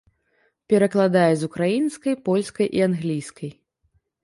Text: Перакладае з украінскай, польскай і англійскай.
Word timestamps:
Перакладае 0.71 1.27
з 1.41 1.51
украінскай, 1.51 2.15
польскай 2.31 2.67
і 2.81 2.85
англійскай. 2.89 3.51